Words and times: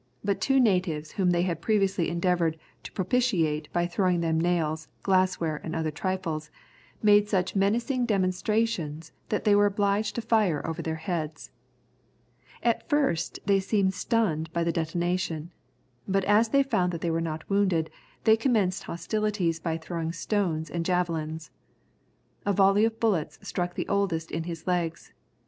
But 0.23 0.41
two 0.41 0.59
natives 0.59 1.11
whom 1.11 1.29
they 1.29 1.43
had 1.43 1.61
previously 1.61 2.09
endeavoured 2.09 2.57
to 2.81 2.91
propitiate 2.91 3.71
by 3.71 3.85
throwing 3.85 4.21
them 4.21 4.41
nails, 4.41 4.87
glassware, 5.03 5.61
and 5.63 5.75
other 5.75 5.91
trifles, 5.91 6.49
made 7.03 7.29
such 7.29 7.55
menacing 7.55 8.07
demonstrations, 8.07 9.11
that 9.29 9.43
they 9.43 9.53
were 9.53 9.67
obliged 9.67 10.15
to 10.15 10.23
fire 10.23 10.65
over 10.65 10.81
their 10.81 10.95
heads. 10.95 11.51
At 12.63 12.89
first 12.89 13.37
they 13.45 13.59
seemed 13.59 13.93
stunned 13.93 14.51
by 14.51 14.63
the 14.63 14.71
detonation, 14.71 15.51
but 16.07 16.23
as 16.25 16.49
they 16.49 16.63
found 16.63 16.91
that 16.93 17.01
they 17.01 17.11
were 17.11 17.21
not 17.21 17.47
wounded, 17.47 17.91
they 18.23 18.35
commenced 18.37 18.85
hostilities 18.85 19.59
by 19.59 19.77
throwing 19.77 20.13
stones 20.13 20.71
and 20.71 20.83
javelins. 20.83 21.51
A 22.43 22.53
volley 22.53 22.85
of 22.85 22.99
bullets 22.99 23.37
struck 23.43 23.75
the 23.75 23.87
oldest 23.87 24.31
in 24.31 24.45
his 24.45 24.65
legs. 24.65 25.13